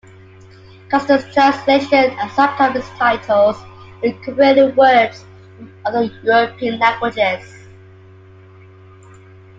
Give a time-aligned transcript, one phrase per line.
[0.89, 3.55] Caxton's translations and sometimes his titles
[4.01, 5.23] incorporated words
[5.59, 7.67] from other European languages.